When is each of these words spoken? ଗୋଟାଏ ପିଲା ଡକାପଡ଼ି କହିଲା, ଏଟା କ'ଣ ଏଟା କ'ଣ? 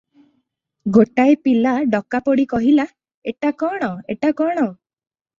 ଗୋଟାଏ 0.93 1.33
ପିଲା 1.47 1.73
ଡକାପଡ଼ି 1.95 2.45
କହିଲା, 2.53 2.85
ଏଟା 3.33 3.51
କ'ଣ 3.59 3.91
ଏଟା 4.15 4.33
କ'ଣ? 4.41 4.65